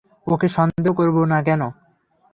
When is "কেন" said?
1.47-1.61